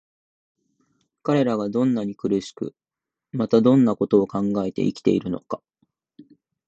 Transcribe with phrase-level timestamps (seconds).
[1.21, 2.73] 彼等がどんなに苦しく、
[3.33, 5.61] またどんな事を考えて生きているのか、